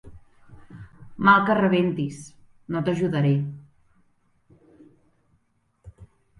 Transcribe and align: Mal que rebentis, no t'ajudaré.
Mal 1.29 1.43
que 1.49 1.57
rebentis, 1.59 2.23
no 2.75 2.83
t'ajudaré. 2.89 3.35